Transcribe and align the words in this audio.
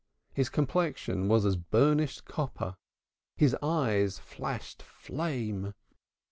His 0.33 0.49
complexion 0.49 1.27
was 1.27 1.45
as 1.45 1.55
burnished 1.55 2.25
copper, 2.25 2.75
his 3.37 3.55
eyes 3.61 4.17
flashed 4.17 4.81
flame. 4.81 5.75